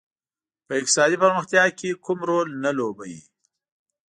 په 0.65 0.71
اقتصادي 0.79 1.17
پرمختیا 1.23 1.65
کې 1.79 1.99
کوم 2.05 2.19
رول 2.29 2.47
نه 2.63 2.71
لوبوي. 2.77 3.19